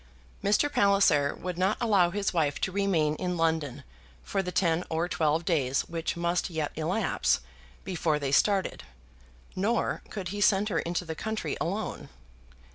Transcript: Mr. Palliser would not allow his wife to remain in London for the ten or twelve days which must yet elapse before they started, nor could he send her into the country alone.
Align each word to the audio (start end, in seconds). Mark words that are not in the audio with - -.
Mr. 0.43 0.67
Palliser 0.73 1.35
would 1.35 1.59
not 1.59 1.77
allow 1.79 2.09
his 2.09 2.33
wife 2.33 2.59
to 2.61 2.71
remain 2.71 3.13
in 3.17 3.37
London 3.37 3.83
for 4.23 4.41
the 4.41 4.51
ten 4.51 4.83
or 4.89 5.07
twelve 5.07 5.45
days 5.45 5.81
which 5.81 6.17
must 6.17 6.49
yet 6.49 6.71
elapse 6.75 7.41
before 7.83 8.17
they 8.17 8.31
started, 8.31 8.81
nor 9.55 10.01
could 10.09 10.29
he 10.29 10.41
send 10.41 10.69
her 10.69 10.79
into 10.79 11.05
the 11.05 11.13
country 11.13 11.55
alone. 11.61 12.09